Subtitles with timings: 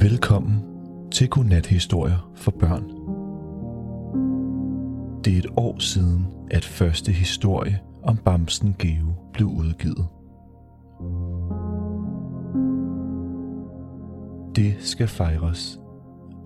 [0.00, 0.62] Velkommen
[1.12, 2.84] til Godnathistorier for børn.
[5.24, 10.06] Det er et år siden, at første historie om Bamsen Geo blev udgivet.
[14.56, 15.80] Det skal fejres,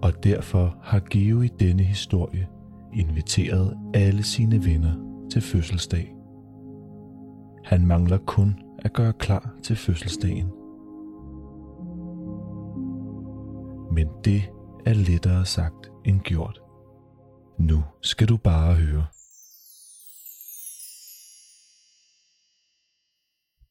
[0.03, 2.47] og derfor har Geo i denne historie
[2.95, 4.95] inviteret alle sine venner
[5.31, 6.15] til fødselsdag.
[7.65, 10.62] Han mangler kun at gøre klar til fødselsdagen.
[13.95, 14.43] Men det
[14.87, 16.61] er lettere sagt end gjort.
[17.59, 19.07] Nu skal du bare høre.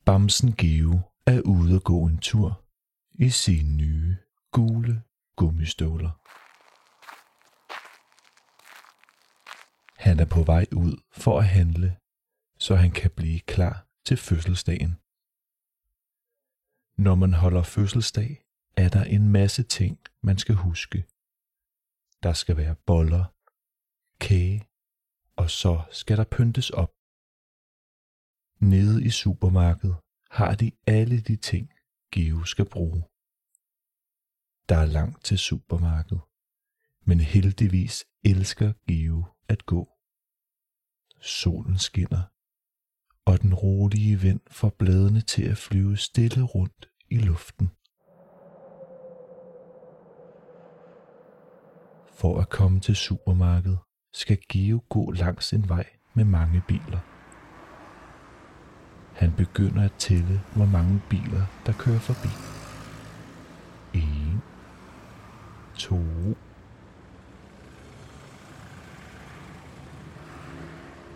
[0.06, 2.64] Bamsen Geo er ude at gå en tur
[3.14, 4.18] i sine nye
[4.52, 5.04] gule
[5.36, 6.12] gummistøvler.
[9.98, 11.98] Han er på vej ud for at handle,
[12.60, 14.96] så han kan blive klar til fødselsdagen.
[16.98, 21.06] Når man holder fødselsdag, er der en masse ting, man skal huske.
[22.24, 23.26] Der skal være boller,
[24.20, 24.68] kage,
[25.36, 26.94] og så skal der pyntes op.
[28.60, 29.96] Nede i supermarkedet
[30.32, 31.74] har de alle de ting,
[32.12, 33.02] Geo skal bruge.
[34.70, 36.22] Der er langt til supermarkedet,
[37.08, 39.90] men heldigvis elsker Geo at gå.
[41.22, 42.24] Solen skinner,
[43.26, 47.70] og den rolige vind får bladene til at flyve stille rundt i luften.
[52.22, 53.80] For at komme til supermarkedet
[54.14, 57.00] skal Geo gå langs en vej med mange biler.
[59.14, 62.28] Han begynder at tælle, hvor mange biler, der kører forbi.
[63.94, 64.04] 1,
[65.76, 66.00] 2,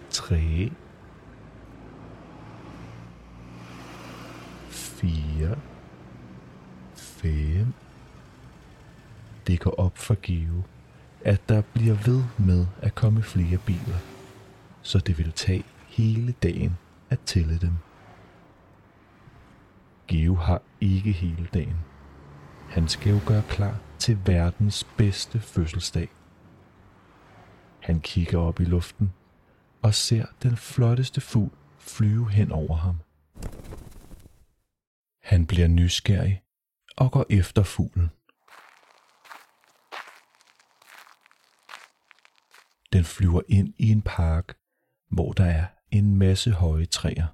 [0.10, 0.72] 3,
[4.70, 5.58] 4,
[6.96, 7.74] 5.
[9.48, 10.64] Det går op for Geo,
[11.26, 13.98] at der bliver ved med at komme flere biler,
[14.82, 16.78] så det vil tage hele dagen
[17.10, 17.74] at tælle dem.
[20.08, 21.78] Geo har ikke hele dagen.
[22.70, 26.10] Han skal jo gøre klar til verdens bedste fødselsdag.
[27.80, 29.14] Han kigger op i luften
[29.82, 32.96] og ser den flotteste fugl flyve hen over ham.
[35.24, 36.42] Han bliver nysgerrig
[36.98, 38.10] og går efter fuglen.
[42.96, 44.58] Den flyver ind i en park,
[45.12, 47.28] hvor der er en masse høje træer.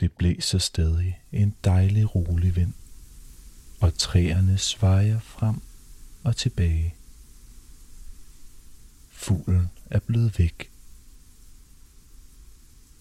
[0.00, 2.72] Det blæser stadig en dejlig rolig vind,
[3.80, 5.62] og træerne svejer frem
[6.24, 6.94] og tilbage.
[9.10, 10.72] Fuglen er blevet væk.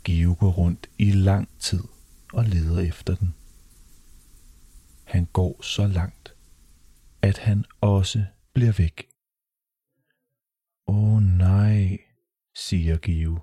[0.03, 1.84] Geo går rundt i lang tid
[2.34, 3.34] og leder efter den.
[5.03, 6.36] Han går så langt,
[7.22, 9.10] at han også bliver væk.
[10.91, 11.97] Åh oh, nej,
[12.56, 13.35] siger Geo.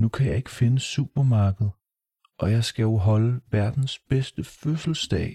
[0.00, 1.72] Nu kan jeg ikke finde supermarkedet,
[2.38, 5.32] og jeg skal jo holde verdens bedste fødselsdag.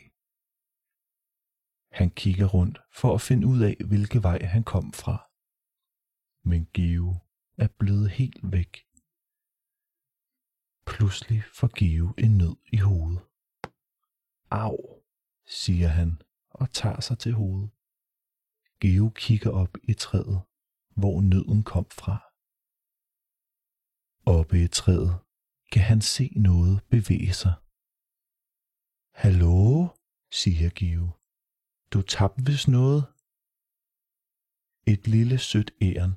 [1.92, 5.16] Han kigger rundt for at finde ud af, hvilke vej han kom fra.
[6.50, 7.10] Men Geo
[7.58, 8.72] er blevet helt væk.
[10.90, 13.22] Pludselig får Geo en nød i hovedet.
[14.52, 14.78] Au,
[15.48, 17.70] siger han og tager sig til hovedet.
[18.82, 20.42] Geo kigger op i træet,
[20.98, 22.16] hvor nøden kom fra.
[24.36, 25.14] Oppe i træet
[25.72, 27.54] kan han se noget bevæge sig.
[29.24, 29.88] Hallo,
[30.32, 31.12] siger Give.
[31.94, 33.04] Du tabte vist noget.
[34.94, 36.14] Et lille sødt æren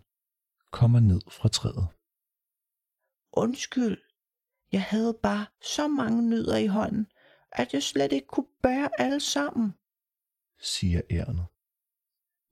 [0.70, 1.88] kommer ned fra træet.
[3.32, 3.98] Undskyld,
[4.72, 7.06] jeg havde bare så mange nødder i hånden,
[7.52, 9.74] at jeg slet ikke kunne bære alle sammen,
[10.58, 11.46] siger ærnet.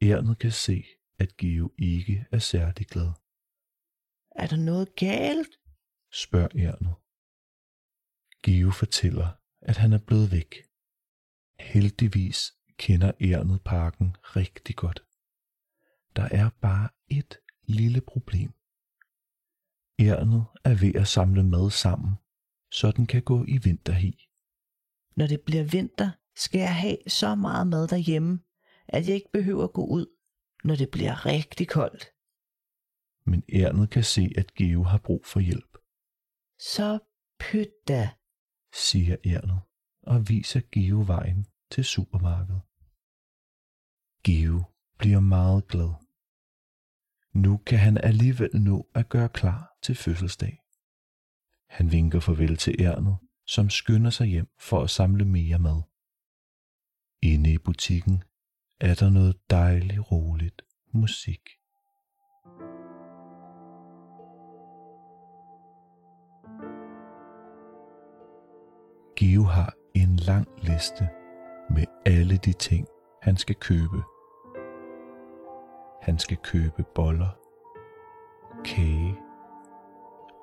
[0.02, 0.84] Ærnet kan se,
[1.18, 3.10] at Geo ikke er særlig glad.
[4.30, 5.60] Er der noget galt?
[6.12, 6.94] spørger ærnet.
[8.42, 9.28] Geo fortæller,
[9.60, 10.54] at han er blevet væk.
[11.60, 15.04] Heldigvis kender ærnet parken rigtig godt.
[16.16, 18.52] Der er bare et lille problem.
[20.00, 22.14] Ærnet er ved at samle mad sammen,
[22.72, 24.28] så den kan gå i vinterhi.
[25.16, 28.40] Når det bliver vinter, skal jeg have så meget mad derhjemme,
[28.88, 30.06] at jeg ikke behøver at gå ud,
[30.64, 32.04] når det bliver rigtig koldt.
[33.30, 35.78] Men ærnet kan se, at Geo har brug for hjælp,
[36.58, 36.98] Så
[37.40, 38.10] pyt da.
[38.72, 39.60] siger ærnet
[40.02, 42.62] og viser Geo vejen til supermarkedet.
[44.24, 44.62] Geo
[44.98, 45.92] bliver meget glad.
[47.32, 50.58] Nu kan han alligevel nå at gøre klar til fødselsdag.
[51.68, 53.16] Han vinker farvel til ærnet,
[53.46, 55.82] som skynder sig hjem for at samle mere mad.
[57.22, 58.22] Inde i butikken
[58.80, 61.40] er der noget dejligt roligt musik.
[69.16, 71.08] Geo har en lang liste
[71.70, 72.86] med alle de ting,
[73.22, 74.02] han skal købe.
[76.02, 77.38] Han skal købe boller,
[78.64, 79.16] kage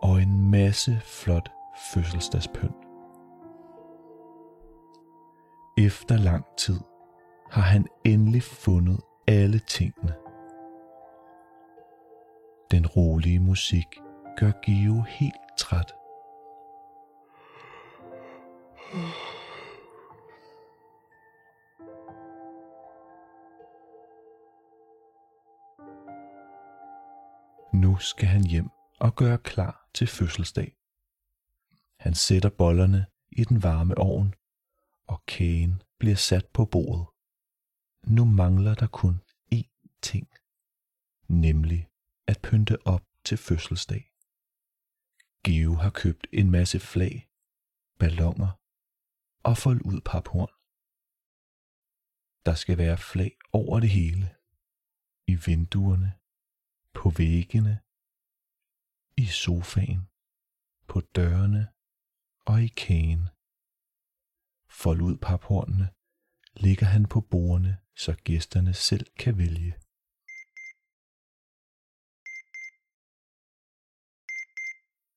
[0.01, 1.49] og en masse flot
[1.93, 2.85] fødselsdagspynt.
[5.77, 6.79] Efter lang tid
[7.51, 10.15] har han endelig fundet alle tingene.
[12.71, 13.85] Den rolige musik
[14.37, 15.93] gør Gio helt træt.
[27.73, 28.69] Nu skal han hjem
[28.99, 30.75] og gøre klar til fødselsdag.
[31.99, 34.33] Han sætter bollerne i den varme ovn,
[35.07, 37.14] og kagen bliver sat på bordet.
[38.07, 39.21] Nu mangler der kun
[39.53, 40.27] én ting,
[41.27, 41.89] nemlig
[42.27, 44.13] at pynte op til fødselsdag.
[45.43, 47.29] Geo har købt en masse flag,
[47.99, 48.51] ballonger
[49.43, 50.53] og fold ud paphorn.
[52.45, 54.35] Der skal være flag over det hele.
[55.27, 56.11] I vinduerne,
[56.93, 57.75] på væggene,
[59.17, 60.01] i sofaen,
[60.87, 61.63] på dørene
[62.45, 63.29] og i kagen.
[64.69, 65.94] Fold ud paphornene
[66.55, 69.73] ligger han på bordene, så gæsterne selv kan vælge.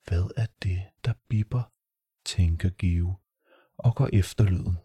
[0.08, 1.72] Hvad er det, der bipper,
[2.24, 3.16] tænker Give
[3.76, 4.76] og går efter lyden.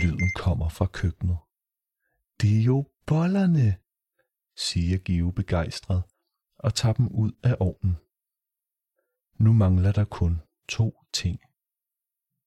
[0.00, 1.38] Lyden kommer fra køkkenet.
[2.40, 3.68] Det er jo bollerne,
[4.56, 6.02] siger Give begejstret
[6.58, 7.96] og tager dem ud af ovnen.
[9.44, 11.40] Nu mangler der kun to ting.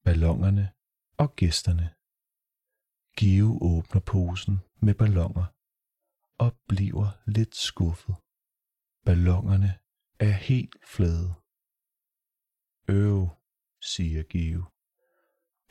[0.05, 0.71] Ballongerne
[1.17, 1.87] og gæsterne.
[3.17, 5.45] Give åbner posen med ballonger
[6.43, 8.15] og bliver lidt skuffet.
[9.05, 9.79] Ballongerne
[10.19, 11.29] er helt flade.
[12.87, 13.29] Øv,
[13.81, 14.65] siger Give.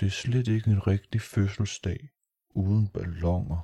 [0.00, 2.00] Det er slet ikke en rigtig fødselsdag
[2.50, 3.60] uden ballonger.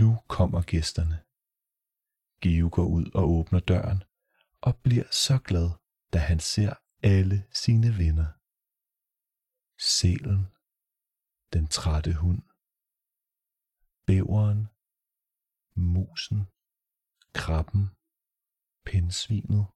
[0.00, 1.18] Nu kommer gæsterne.
[2.40, 4.04] Give går ud og åbner døren
[4.60, 5.70] og bliver så glad,
[6.12, 8.43] da han ser alle sine venner.
[9.86, 10.46] Selen,
[11.52, 12.42] den trætte hund,
[14.06, 14.68] bæveren,
[15.76, 16.40] musen,
[17.34, 17.84] krabben,
[18.84, 19.66] pindsvinet,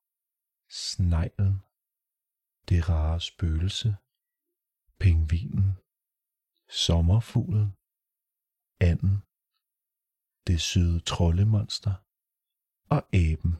[0.68, 1.64] sneglen,
[2.68, 3.96] det rare spøgelse,
[5.00, 5.78] pingvinen,
[6.68, 7.76] sommerfuglen,
[8.80, 9.22] anden,
[10.46, 11.94] det søde troldemonster.
[12.90, 13.56] Og aben.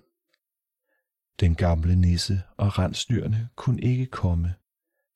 [1.41, 4.58] Den gamle nisse og rensdyrene kunne ikke komme,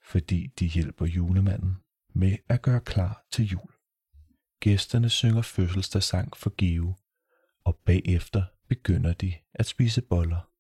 [0.05, 1.77] fordi de hjælper julemanden
[2.15, 3.73] med at gøre klar til jul.
[4.61, 6.95] Gæsterne synger fødselsdagssang for Give,
[7.65, 10.51] og bagefter begynder de at spise boller.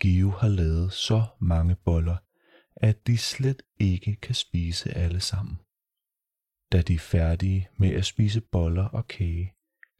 [0.00, 2.16] Give har lavet så mange boller,
[2.76, 5.56] at de slet ikke kan spise alle sammen.
[6.72, 9.54] Da de er færdige med at spise boller og kage,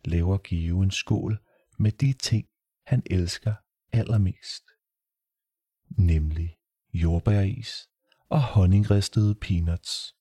[0.05, 1.39] laver Give en skål
[1.79, 2.49] med de ting,
[2.87, 3.55] han elsker
[3.93, 4.65] allermest.
[5.99, 6.57] Nemlig
[6.93, 7.89] jordbæris
[8.29, 10.17] og honningristede peanuts.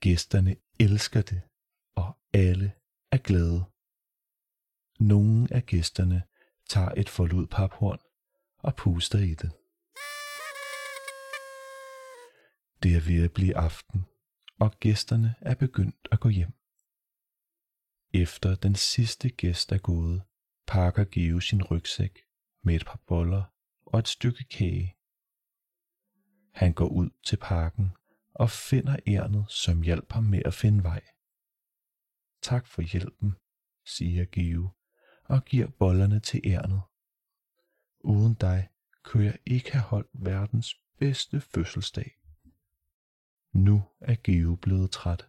[0.00, 1.42] Gæsterne elsker det,
[1.94, 2.72] og alle
[3.12, 3.64] er glade.
[5.00, 6.22] Nogle af gæsterne
[6.68, 7.98] tager et forlud paphorn
[8.58, 9.52] og puster i det.
[12.82, 14.06] Det er ved at blive aften,
[14.58, 16.52] og gæsterne er begyndt at gå hjem.
[18.14, 20.22] Efter den sidste gæst er gået,
[20.66, 22.18] pakker Geo sin rygsæk
[22.62, 23.42] med et par boller
[23.86, 24.97] og et stykke kage.
[26.58, 27.92] Han går ud til parken
[28.34, 31.00] og finder ærnet, som hjælper ham med at finde vej.
[32.42, 33.34] Tak for hjælpen,
[33.86, 34.68] siger Geo
[35.24, 36.82] og giver bollerne til ærnet.
[38.00, 38.68] Uden dig
[39.02, 42.18] kunne jeg ikke have holdt verdens bedste fødselsdag.
[43.52, 45.28] Nu er Geo blevet træt.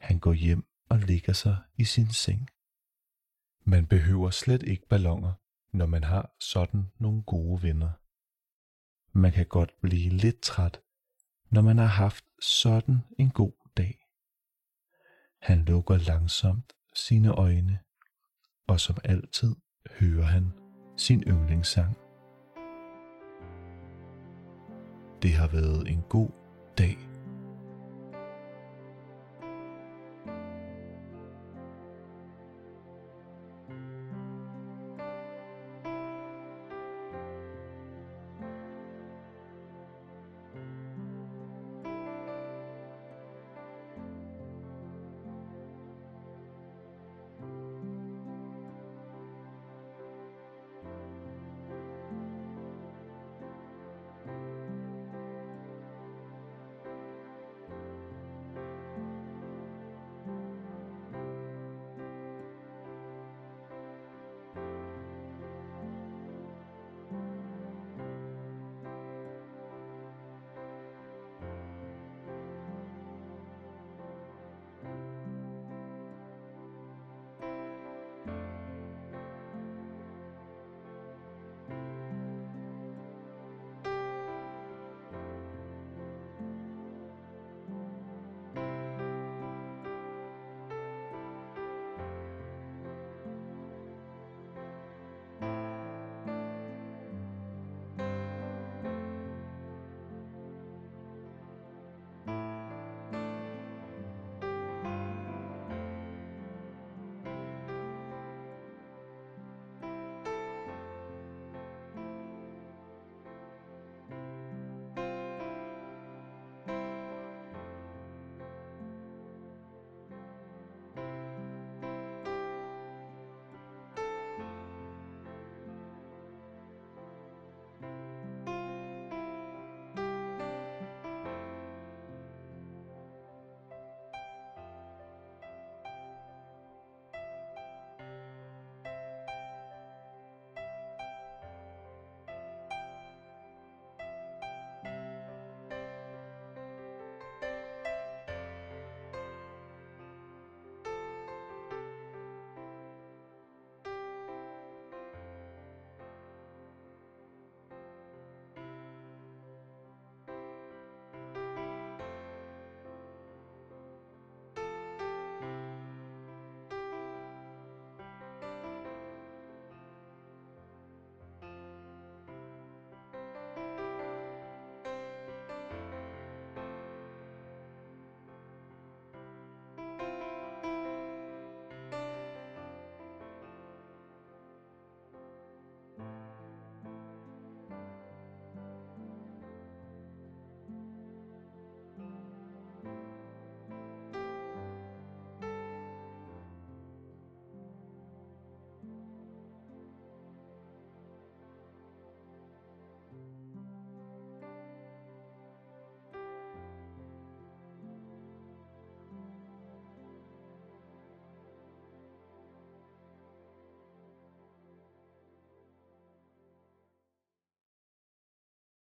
[0.00, 2.48] Han går hjem og ligger sig i sin seng.
[3.64, 5.32] Man behøver slet ikke ballonger,
[5.72, 8.01] når man har sådan nogle gode venner.
[9.14, 10.80] Man kan godt blive lidt træt,
[11.50, 13.98] når man har haft sådan en god dag.
[15.40, 17.78] Han lukker langsomt sine øjne,
[18.68, 19.56] og som altid
[19.90, 20.52] hører han
[20.96, 21.96] sin yndlingssang.
[25.22, 26.30] Det har været en god
[26.78, 27.11] dag.